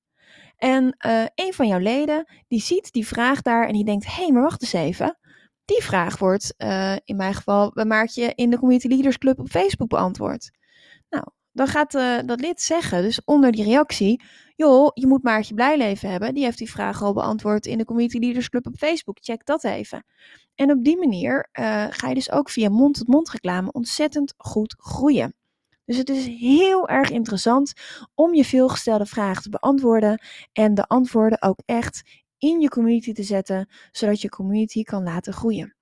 En 0.57 0.97
een 1.35 1.53
van 1.53 1.67
jouw 1.67 1.79
leden, 1.79 2.27
die 2.49 2.61
ziet 2.61 2.93
die 2.93 3.07
vraag 3.07 3.43
daar 3.43 3.67
en 3.67 3.73
die 3.73 3.85
denkt, 3.85 4.07
hé, 4.07 4.23
hey, 4.23 4.33
maar 4.33 4.43
wacht 4.43 4.63
eens 4.63 4.73
even. 4.73 5.19
Die 5.65 5.83
vraag 5.83 6.19
wordt 6.19 6.55
in 7.05 7.17
mijn 7.17 7.35
geval 7.35 7.73
bij 7.73 7.85
Maartje 7.85 8.33
in 8.35 8.51
de 8.51 8.59
Community 8.59 8.89
Leaders 8.89 9.19
Club 9.19 9.39
op 9.39 9.49
Facebook 9.49 9.89
beantwoord. 9.89 10.51
Nou, 11.13 11.25
dan 11.53 11.67
gaat 11.67 11.95
uh, 11.95 12.19
dat 12.27 12.41
lid 12.41 12.61
zeggen, 12.61 13.03
dus 13.03 13.25
onder 13.25 13.53
die 13.53 13.65
reactie, 13.65 14.23
joh, 14.57 14.91
je 14.95 15.07
moet 15.07 15.23
Maartje 15.23 15.55
Blijleven 15.55 16.11
hebben. 16.11 16.35
Die 16.35 16.45
heeft 16.45 16.59
die 16.59 16.71
vraag 16.71 17.03
al 17.03 17.13
beantwoord 17.13 17.67
in 17.67 17.79
de 17.79 17.85
Community 17.85 18.19
Leaders 18.19 18.49
Club 18.49 18.67
op 18.67 18.77
Facebook. 18.77 19.19
Check 19.21 19.45
dat 19.47 19.65
even. 19.65 20.05
En 20.55 20.71
op 20.71 20.85
die 20.85 20.97
manier 20.99 21.49
uh, 21.53 21.87
ga 21.91 22.09
je 22.09 22.15
dus 22.15 22.31
ook 22.31 22.51
via 22.51 22.69
mond-tot-mond 22.69 23.31
reclame 23.31 23.73
ontzettend 23.73 24.35
goed 24.37 24.75
groeien. 24.79 25.35
Dus 25.85 25.97
het 25.97 26.09
is 26.09 26.27
heel 26.27 26.89
erg 26.89 27.11
interessant 27.11 27.73
om 28.15 28.35
je 28.35 28.45
veelgestelde 28.45 29.07
vragen 29.07 29.43
te 29.43 29.49
beantwoorden 29.49 30.23
en 30.53 30.75
de 30.75 30.87
antwoorden 30.87 31.43
ook 31.43 31.59
echt 31.65 32.03
in 32.39 32.61
je 32.61 32.69
community 32.69 33.13
te 33.13 33.23
zetten, 33.23 33.69
zodat 33.91 34.21
je 34.21 34.29
community 34.29 34.83
kan 34.83 35.03
laten 35.03 35.33
groeien. 35.33 35.77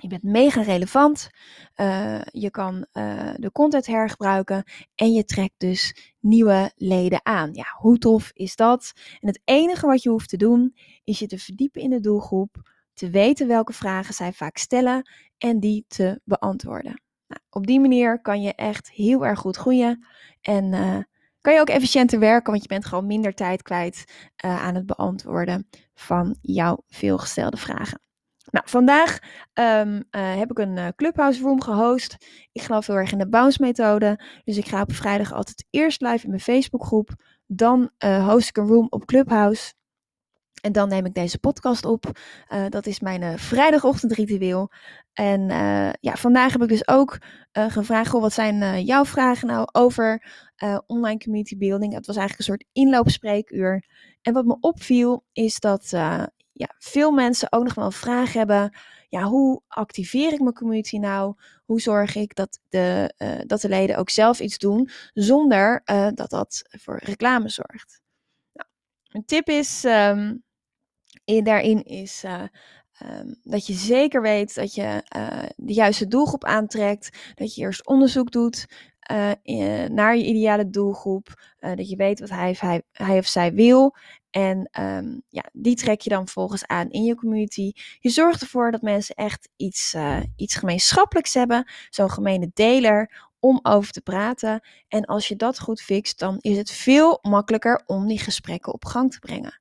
Je 0.00 0.08
bent 0.08 0.22
mega 0.22 0.62
relevant. 0.62 1.30
Uh, 1.76 2.20
je 2.24 2.50
kan 2.50 2.86
uh, 2.92 3.30
de 3.36 3.52
content 3.52 3.86
hergebruiken. 3.86 4.64
En 4.94 5.12
je 5.12 5.24
trekt 5.24 5.54
dus 5.58 6.12
nieuwe 6.20 6.72
leden 6.76 7.20
aan. 7.22 7.54
Ja, 7.54 7.66
hoe 7.78 7.98
tof 7.98 8.30
is 8.32 8.56
dat? 8.56 8.92
En 9.20 9.28
het 9.28 9.40
enige 9.44 9.86
wat 9.86 10.02
je 10.02 10.08
hoeft 10.08 10.28
te 10.28 10.36
doen, 10.36 10.76
is 11.04 11.18
je 11.18 11.26
te 11.26 11.38
verdiepen 11.38 11.82
in 11.82 11.90
de 11.90 12.00
doelgroep. 12.00 12.74
Te 12.92 13.10
weten 13.10 13.46
welke 13.46 13.72
vragen 13.72 14.14
zij 14.14 14.32
vaak 14.32 14.56
stellen. 14.56 15.10
En 15.38 15.60
die 15.60 15.84
te 15.88 16.20
beantwoorden. 16.24 17.02
Nou, 17.28 17.40
op 17.50 17.66
die 17.66 17.80
manier 17.80 18.20
kan 18.20 18.42
je 18.42 18.54
echt 18.54 18.90
heel 18.90 19.26
erg 19.26 19.38
goed 19.38 19.56
groeien. 19.56 20.06
En 20.40 20.64
uh, 20.72 20.98
kan 21.40 21.54
je 21.54 21.60
ook 21.60 21.68
efficiënter 21.68 22.18
werken, 22.18 22.50
want 22.50 22.62
je 22.62 22.68
bent 22.68 22.84
gewoon 22.84 23.06
minder 23.06 23.34
tijd 23.34 23.62
kwijt 23.62 24.04
aan 24.36 24.74
het 24.74 24.86
beantwoorden 24.86 25.68
van 25.94 26.36
jouw 26.40 26.82
veelgestelde 26.86 27.56
vragen. 27.56 28.05
Nou, 28.50 28.68
vandaag 28.68 29.18
um, 29.54 29.94
uh, 29.96 30.36
heb 30.36 30.50
ik 30.50 30.58
een 30.58 30.76
uh, 30.76 30.86
Clubhouse 30.96 31.42
Room 31.42 31.62
gehost. 31.62 32.16
Ik 32.52 32.62
geloof 32.62 32.86
heel 32.86 32.96
erg 32.96 33.12
in 33.12 33.18
de 33.18 33.28
bounce 33.28 33.62
methode. 33.62 34.20
Dus 34.44 34.56
ik 34.56 34.68
ga 34.68 34.80
op 34.80 34.92
vrijdag 34.92 35.32
altijd 35.32 35.64
eerst 35.70 36.00
live 36.00 36.24
in 36.24 36.28
mijn 36.28 36.40
Facebookgroep. 36.40 37.10
Dan 37.46 37.90
uh, 38.04 38.28
host 38.28 38.48
ik 38.48 38.56
een 38.56 38.66
room 38.66 38.86
op 38.90 39.04
Clubhouse. 39.04 39.74
En 40.60 40.72
dan 40.72 40.88
neem 40.88 41.06
ik 41.06 41.14
deze 41.14 41.38
podcast 41.38 41.84
op. 41.84 42.18
dat 42.68 42.86
is 42.86 43.00
mijn 43.00 43.38
vrijdagochtendritueel. 43.38 44.72
En 45.12 45.48
ja, 46.00 46.14
vandaag 46.14 46.52
heb 46.52 46.62
ik 46.62 46.68
dus 46.68 46.88
ook 46.88 47.18
gevraagd: 47.52 48.12
wat 48.12 48.32
zijn 48.32 48.84
jouw 48.84 49.04
vragen 49.04 49.48
nou 49.48 49.68
over 49.72 50.22
online 50.86 51.18
community 51.18 51.56
building? 51.56 51.94
Het 51.94 52.06
was 52.06 52.16
eigenlijk 52.16 52.48
een 52.48 52.54
soort 52.54 52.68
inloopspreekuur. 52.72 53.84
En 54.22 54.32
wat 54.32 54.44
me 54.44 54.56
opviel 54.60 55.24
is 55.32 55.60
dat 55.60 55.92
ja, 56.56 56.74
veel 56.78 57.10
mensen 57.10 57.52
ook 57.52 57.64
nog 57.64 57.74
wel 57.74 57.84
een 57.84 57.92
vraag 57.92 58.32
hebben. 58.32 58.76
Ja, 59.08 59.22
hoe 59.22 59.62
activeer 59.68 60.32
ik 60.32 60.40
mijn 60.40 60.54
community 60.54 60.98
nou? 60.98 61.34
Hoe 61.64 61.80
zorg 61.80 62.14
ik 62.14 62.34
dat 62.34 62.60
de, 62.68 63.14
uh, 63.18 63.40
dat 63.46 63.60
de 63.60 63.68
leden 63.68 63.96
ook 63.96 64.10
zelf 64.10 64.40
iets 64.40 64.58
doen 64.58 64.90
zonder 65.14 65.82
uh, 65.84 66.08
dat 66.14 66.30
dat 66.30 66.62
voor 66.68 67.00
reclame 67.04 67.48
zorgt? 67.48 68.00
Nou, 68.52 68.68
een 69.08 69.24
tip 69.24 69.48
is 69.48 69.84
um, 69.84 70.44
in, 71.24 71.44
daarin 71.44 71.82
is 71.82 72.24
uh, 72.24 72.42
um, 73.02 73.40
dat 73.42 73.66
je 73.66 73.72
zeker 73.72 74.22
weet 74.22 74.54
dat 74.54 74.74
je 74.74 75.02
de 75.56 75.72
juiste 75.72 76.06
doelgroep 76.06 76.44
aantrekt. 76.44 77.32
Dat 77.34 77.54
je 77.54 77.62
eerst 77.62 77.86
onderzoek 77.86 78.30
doet 78.30 78.66
naar 79.88 80.16
je 80.16 80.24
ideale 80.24 80.70
doelgroep. 80.70 81.54
dat 81.58 81.88
je 81.88 81.96
weet 81.96 82.20
wat 82.20 82.30
hij, 82.30 82.56
hij, 82.58 82.82
hij 82.92 83.18
of 83.18 83.26
zij 83.26 83.52
wil. 83.52 83.94
En 84.36 84.68
um, 84.80 85.22
ja, 85.28 85.44
die 85.52 85.76
trek 85.76 86.00
je 86.00 86.10
dan 86.10 86.28
volgens 86.28 86.66
aan 86.66 86.90
in 86.90 87.04
je 87.04 87.14
community. 87.14 87.72
Je 88.00 88.08
zorgt 88.08 88.40
ervoor 88.40 88.70
dat 88.70 88.82
mensen 88.82 89.14
echt 89.14 89.48
iets, 89.56 89.94
uh, 89.94 90.20
iets 90.36 90.54
gemeenschappelijks 90.54 91.34
hebben, 91.34 91.70
zo'n 91.90 92.10
gemene 92.10 92.50
deler 92.54 93.30
om 93.40 93.60
over 93.62 93.92
te 93.92 94.00
praten. 94.00 94.60
En 94.88 95.04
als 95.04 95.28
je 95.28 95.36
dat 95.36 95.60
goed 95.60 95.80
fixt, 95.80 96.18
dan 96.18 96.36
is 96.40 96.56
het 96.56 96.70
veel 96.70 97.18
makkelijker 97.22 97.82
om 97.86 98.06
die 98.06 98.18
gesprekken 98.18 98.72
op 98.72 98.84
gang 98.84 99.12
te 99.12 99.18
brengen. 99.18 99.60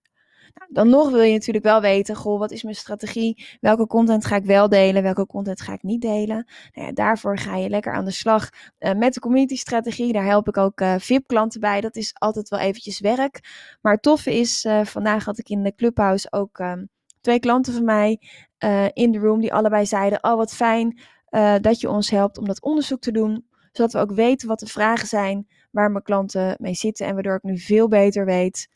Dan 0.70 0.90
nog 0.90 1.10
wil 1.10 1.22
je 1.22 1.34
natuurlijk 1.34 1.66
wel 1.66 1.82
weten, 1.82 2.16
goh, 2.16 2.40
wat 2.40 2.52
is 2.52 2.64
mijn 2.64 2.76
strategie? 2.76 3.58
Welke 3.62 3.88
content 3.88 4.26
ga 4.26 4.36
ik 4.36 4.46
wel 4.46 4.70
delen? 4.70 5.04
Welke 5.04 5.26
content 5.26 5.62
ga 5.62 5.74
ik 5.74 5.84
niet 5.84 6.02
delen? 6.02 6.48
Nou 6.74 6.88
ja, 6.88 6.94
daarvoor 6.94 7.38
ga 7.38 7.56
je 7.56 7.70
lekker 7.70 7.94
aan 7.94 8.06
de 8.06 8.12
slag 8.12 8.50
uh, 8.80 8.94
met 8.94 9.14
de 9.14 9.20
community 9.20 9.56
strategie. 9.56 10.14
Daar 10.14 10.26
help 10.26 10.48
ik 10.48 10.58
ook 10.58 10.82
uh, 10.82 10.96
VIP-klanten 10.98 11.60
bij. 11.60 11.82
Dat 11.82 11.96
is 11.96 12.14
altijd 12.14 12.50
wel 12.50 12.60
eventjes 12.60 13.00
werk. 13.00 13.40
Maar 13.82 13.94
het 13.94 14.02
toffe 14.02 14.40
is, 14.40 14.66
uh, 14.66 14.86
vandaag 14.86 15.26
had 15.26 15.38
ik 15.38 15.50
in 15.50 15.64
de 15.64 15.76
Clubhouse 15.76 16.32
ook 16.32 16.60
um, 16.60 16.90
twee 17.22 17.40
klanten 17.40 17.74
van 17.74 17.86
mij 17.86 18.20
in 18.94 19.12
de 19.12 19.20
room 19.20 19.40
die 19.40 19.54
allebei 19.54 19.86
zeiden, 19.86 20.24
oh 20.24 20.36
wat 20.36 20.56
fijn 20.56 21.00
dat 21.62 21.80
je 21.80 21.90
ons 21.90 22.10
helpt 22.10 22.38
om 22.38 22.48
dat 22.48 22.62
onderzoek 22.62 23.02
te 23.02 23.12
doen. 23.12 23.46
Zodat 23.72 23.94
we 23.94 24.00
ook 24.00 24.12
weten 24.12 24.48
wat 24.48 24.60
de 24.60 24.66
vragen 24.66 25.08
zijn 25.08 25.48
waar 25.72 25.92
mijn 25.92 26.04
klanten 26.04 26.56
mee 26.60 26.74
zitten 26.74 27.06
en 27.06 27.14
waardoor 27.14 27.36
ik 27.36 27.44
nu 27.44 27.58
veel 27.58 27.88
beter 27.88 28.26
weet 28.26 28.68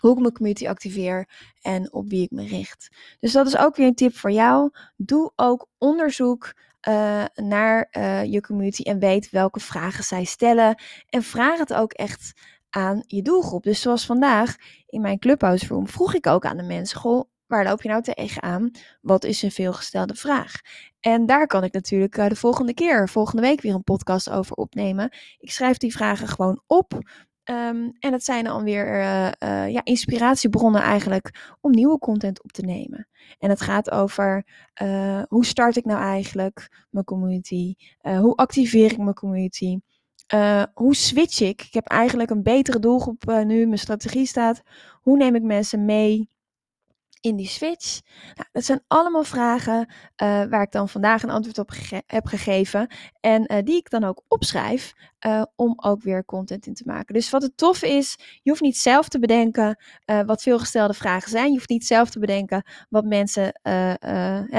hoe 0.00 0.12
ik 0.12 0.18
mijn 0.18 0.32
community 0.32 0.68
activeer 0.68 1.28
en 1.60 1.92
op 1.92 2.08
wie 2.08 2.22
ik 2.22 2.30
me 2.30 2.46
richt. 2.46 2.88
Dus 3.20 3.32
dat 3.32 3.46
is 3.46 3.56
ook 3.56 3.76
weer 3.76 3.86
een 3.86 3.94
tip 3.94 4.16
voor 4.16 4.30
jou. 4.30 4.70
Doe 4.96 5.32
ook 5.36 5.68
onderzoek 5.78 6.54
uh, 6.88 7.24
naar 7.34 7.88
uh, 7.92 8.24
je 8.24 8.40
community 8.40 8.82
en 8.82 8.98
weet 8.98 9.30
welke 9.30 9.60
vragen 9.60 10.04
zij 10.04 10.24
stellen. 10.24 10.82
En 11.08 11.22
vraag 11.22 11.58
het 11.58 11.74
ook 11.74 11.92
echt 11.92 12.32
aan 12.70 13.02
je 13.06 13.22
doelgroep. 13.22 13.62
Dus 13.62 13.80
zoals 13.80 14.06
vandaag 14.06 14.56
in 14.86 15.00
mijn 15.00 15.18
Clubhouse 15.18 15.80
vroeg 15.84 16.14
ik 16.14 16.26
ook 16.26 16.44
aan 16.44 16.56
de 16.56 16.62
mensen: 16.62 16.98
Goh, 16.98 17.28
waar 17.46 17.64
loop 17.64 17.82
je 17.82 17.88
nou 17.88 18.02
tegenaan? 18.02 18.70
Wat 19.00 19.24
is 19.24 19.42
een 19.42 19.50
veelgestelde 19.50 20.14
vraag? 20.14 20.52
En 21.00 21.26
daar 21.26 21.46
kan 21.46 21.64
ik 21.64 21.72
natuurlijk 21.72 22.16
uh, 22.16 22.28
de 22.28 22.36
volgende 22.36 22.74
keer, 22.74 23.08
volgende 23.08 23.42
week 23.42 23.60
weer 23.60 23.74
een 23.74 23.82
podcast 23.82 24.30
over 24.30 24.56
opnemen. 24.56 25.12
Ik 25.38 25.50
schrijf 25.50 25.76
die 25.76 25.92
vragen 25.92 26.28
gewoon 26.28 26.62
op. 26.66 26.98
Um, 27.50 27.92
en 27.98 28.10
dat 28.10 28.24
zijn 28.24 28.44
dan 28.44 28.64
weer 28.64 28.86
uh, 28.86 29.30
uh, 29.42 29.68
ja, 29.70 29.80
inspiratiebronnen 29.84 30.82
eigenlijk 30.82 31.56
om 31.60 31.70
nieuwe 31.70 31.98
content 31.98 32.42
op 32.42 32.52
te 32.52 32.62
nemen. 32.62 33.08
En 33.38 33.50
het 33.50 33.60
gaat 33.60 33.90
over 33.90 34.46
uh, 34.82 35.22
hoe 35.28 35.44
start 35.44 35.76
ik 35.76 35.84
nou 35.84 36.00
eigenlijk 36.00 36.86
mijn 36.90 37.04
community? 37.04 37.74
hoe 38.00 38.34
activeer 38.36 38.92
ik 38.92 38.98
mijn 38.98 39.14
community? 39.14 39.78
hoe 40.74 40.94
switch 40.94 41.40
ik? 41.40 41.62
Ik 41.62 41.74
heb 41.74 41.86
eigenlijk 41.86 42.30
een 42.30 42.42
betere 42.42 42.78
doelgroep 42.78 43.24
nu, 43.44 43.66
mijn 43.66 43.78
strategie 43.78 44.26
staat. 44.26 44.62
Hoe 45.00 45.16
neem 45.16 45.34
ik 45.34 45.42
mensen 45.42 45.84
mee? 45.84 46.35
In 47.26 47.36
die 47.36 47.46
switch? 47.46 48.00
Nou, 48.34 48.48
dat 48.52 48.64
zijn 48.64 48.82
allemaal 48.86 49.24
vragen 49.24 49.78
uh, 49.78 49.86
waar 50.44 50.62
ik 50.62 50.72
dan 50.72 50.88
vandaag 50.88 51.22
een 51.22 51.30
antwoord 51.30 51.58
op 51.58 51.70
heb 52.06 52.26
gegeven. 52.26 52.88
En 53.20 53.52
uh, 53.52 53.58
die 53.64 53.76
ik 53.76 53.90
dan 53.90 54.04
ook 54.04 54.22
opschrijf 54.28 54.92
uh, 55.26 55.42
om 55.56 55.72
ook 55.76 56.02
weer 56.02 56.24
content 56.24 56.66
in 56.66 56.74
te 56.74 56.82
maken. 56.86 57.14
Dus 57.14 57.30
wat 57.30 57.42
het 57.42 57.56
tof 57.56 57.82
is, 57.82 58.16
je 58.42 58.50
hoeft 58.50 58.62
niet 58.62 58.78
zelf 58.78 59.08
te 59.08 59.18
bedenken 59.18 59.78
wat 60.26 60.42
veelgestelde 60.42 60.94
vragen 60.94 61.30
zijn. 61.30 61.46
Je 61.46 61.56
hoeft 61.56 61.68
niet 61.68 61.86
zelf 61.86 62.10
te 62.10 62.18
bedenken 62.18 62.64
wat 62.88 63.04
mensen 63.04 63.60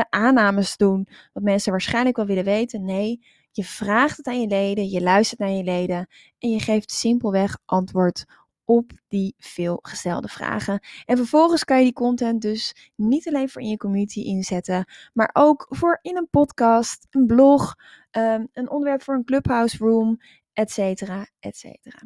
aannames 0.09 0.77
doen. 0.77 1.07
Wat 1.33 1.43
mensen 1.43 1.71
waarschijnlijk 1.71 2.15
wel 2.15 2.25
willen 2.25 2.43
weten. 2.43 2.85
Nee, 2.85 3.19
je 3.51 3.63
vraagt 3.63 4.17
het 4.17 4.27
aan 4.27 4.41
je 4.41 4.47
leden, 4.47 4.89
je 4.89 5.01
luistert 5.01 5.39
naar 5.39 5.49
je 5.49 5.63
leden 5.63 6.07
en 6.39 6.49
je 6.49 6.59
geeft 6.59 6.91
simpelweg 6.91 7.57
antwoord 7.65 8.25
op 8.67 8.91
die 9.07 9.35
veelgestelde 9.37 10.27
vragen. 10.27 10.79
En 11.05 11.17
vervolgens 11.17 11.63
kan 11.63 11.77
je 11.77 11.83
die 11.83 11.93
content 11.93 12.41
dus 12.41 12.91
niet 12.95 13.27
alleen 13.27 13.49
voor 13.49 13.61
in 13.61 13.69
je 13.69 13.77
community 13.77 14.19
inzetten, 14.19 14.91
maar 15.13 15.29
ook 15.33 15.65
voor 15.69 15.99
in 16.01 16.17
een 16.17 16.29
podcast, 16.29 17.07
een 17.09 17.25
blog, 17.25 17.75
um, 18.11 18.47
een 18.53 18.69
onderwerp 18.69 19.03
voor 19.03 19.15
een 19.15 19.23
clubhouse 19.23 19.77
room, 19.77 20.17
et 20.53 20.71
cetera, 20.71 21.27
et 21.39 21.57
cetera. 21.57 21.99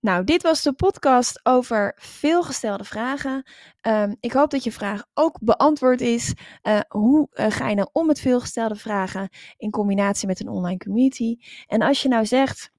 Nou, 0.00 0.24
dit 0.24 0.42
was 0.42 0.62
de 0.62 0.72
podcast 0.72 1.40
over 1.42 1.92
veelgestelde 1.96 2.84
vragen. 2.84 3.50
Um, 3.82 4.16
ik 4.20 4.32
hoop 4.32 4.50
dat 4.50 4.64
je 4.64 4.72
vraag 4.72 5.04
ook 5.14 5.38
beantwoord 5.40 6.00
is. 6.00 6.34
Uh, 6.62 6.80
hoe 6.88 7.28
uh, 7.32 7.46
ga 7.48 7.68
je 7.68 7.74
nou 7.74 7.88
om 7.92 8.06
met 8.06 8.20
veelgestelde 8.20 8.76
vragen 8.76 9.28
in 9.56 9.70
combinatie 9.70 10.26
met 10.28 10.40
een 10.40 10.48
online 10.48 10.78
community? 10.78 11.36
En 11.66 11.82
als 11.82 12.02
je 12.02 12.08
nou 12.08 12.26
zegt, 12.26 12.70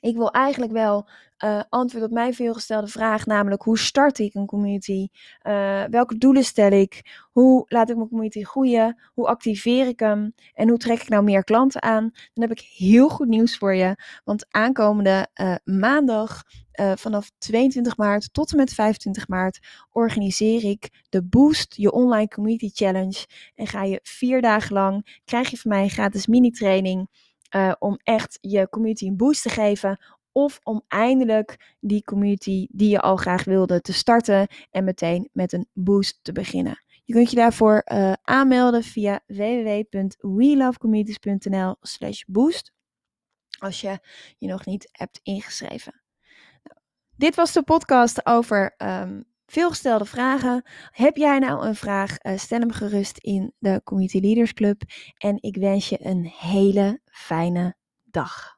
ik 0.00 0.16
wil 0.16 0.30
eigenlijk 0.30 0.72
wel 0.72 1.08
uh, 1.44 1.60
antwoord 1.68 2.04
op 2.04 2.10
mijn 2.10 2.34
veelgestelde 2.34 2.86
vraag, 2.86 3.26
namelijk 3.26 3.62
hoe 3.62 3.78
start 3.78 4.18
ik 4.18 4.34
een 4.34 4.46
community? 4.46 5.08
Uh, 5.42 5.84
welke 5.84 6.18
doelen 6.18 6.44
stel 6.44 6.70
ik? 6.70 7.26
Hoe 7.30 7.64
laat 7.68 7.90
ik 7.90 7.96
mijn 7.96 8.08
community 8.08 8.42
groeien? 8.42 9.00
Hoe 9.14 9.26
activeer 9.26 9.86
ik 9.86 10.00
hem? 10.00 10.34
En 10.54 10.68
hoe 10.68 10.78
trek 10.78 11.00
ik 11.00 11.08
nou 11.08 11.24
meer 11.24 11.44
klanten 11.44 11.82
aan? 11.82 12.10
Dan 12.34 12.48
heb 12.48 12.58
ik 12.58 12.68
heel 12.76 13.08
goed 13.08 13.28
nieuws 13.28 13.58
voor 13.58 13.74
je. 13.74 13.96
Want 14.24 14.46
aankomende 14.50 15.28
uh, 15.34 15.54
maandag 15.64 16.42
vanaf 16.94 17.30
22 17.38 17.96
maart 17.96 18.32
tot 18.32 18.50
en 18.50 18.56
met 18.56 18.72
25 18.72 19.28
maart 19.28 19.58
organiseer 19.90 20.64
ik 20.64 21.04
de 21.08 21.24
Boost 21.24 21.74
Je 21.76 21.92
Online 21.92 22.28
Community 22.28 22.70
Challenge. 22.72 23.26
En 23.54 23.66
ga 23.66 23.82
je 23.82 24.00
vier 24.02 24.42
dagen 24.42 24.72
lang, 24.72 25.20
krijg 25.24 25.50
je 25.50 25.56
van 25.56 25.70
mij 25.70 25.82
een 25.82 25.90
gratis 25.90 26.26
mini-training. 26.26 27.08
Uh, 27.50 27.72
om 27.78 27.98
echt 28.02 28.38
je 28.40 28.68
community 28.68 29.06
een 29.06 29.16
boost 29.16 29.42
te 29.42 29.48
geven. 29.48 30.00
Of 30.32 30.60
om 30.62 30.82
eindelijk 30.88 31.74
die 31.80 32.04
community 32.04 32.66
die 32.70 32.90
je 32.90 33.00
al 33.00 33.16
graag 33.16 33.44
wilde 33.44 33.80
te 33.80 33.92
starten 33.92 34.46
en 34.70 34.84
meteen 34.84 35.28
met 35.32 35.52
een 35.52 35.68
boost 35.72 36.18
te 36.22 36.32
beginnen. 36.32 36.82
Je 37.04 37.12
kunt 37.14 37.30
je 37.30 37.36
daarvoor 37.36 37.82
uh, 37.92 38.12
aanmelden 38.22 38.82
via 38.82 39.20
www.welovecommunities.nl 39.26 41.76
slash 41.80 42.22
boost. 42.26 42.72
als 43.58 43.80
je 43.80 43.98
je 44.38 44.48
nog 44.48 44.66
niet 44.66 44.88
hebt 44.92 45.20
ingeschreven. 45.22 46.02
Nou, 46.62 46.78
dit 47.16 47.34
was 47.34 47.52
de 47.52 47.62
podcast 47.62 48.26
over 48.26 48.74
um, 48.78 49.24
veelgestelde 49.50 50.04
vragen. 50.04 50.62
Heb 50.90 51.16
jij 51.16 51.38
nou 51.38 51.66
een 51.66 51.74
vraag? 51.74 52.24
Uh, 52.24 52.38
stel 52.38 52.60
hem 52.60 52.72
gerust 52.72 53.18
in 53.18 53.52
de 53.58 53.80
Community 53.84 54.18
Leaders 54.18 54.52
Club. 54.52 54.82
En 55.16 55.42
ik 55.42 55.56
wens 55.56 55.88
je 55.88 56.06
een 56.06 56.24
hele 56.24 57.00
fijne 57.04 57.76
dag. 58.04 58.57